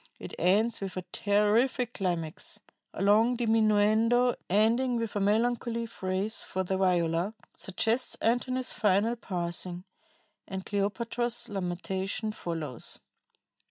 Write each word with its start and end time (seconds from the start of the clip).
It 0.17 0.33
ends 0.39 0.81
with 0.81 0.97
a 0.97 1.05
terrific 1.11 1.93
climax.... 1.93 2.59
A 2.91 3.03
long 3.03 3.35
diminuendo, 3.37 4.33
ending 4.49 4.95
with 4.97 5.15
a 5.15 5.19
melancholy 5.19 5.85
phrase 5.85 6.41
for 6.41 6.63
the 6.63 6.75
viola, 6.75 7.35
suggests 7.55 8.15
Antony's 8.19 8.73
final 8.73 9.15
passing, 9.15 9.83
and 10.47 10.65
Cleopatra's 10.65 11.49
lamentation 11.49 12.31
follows. 12.31 12.99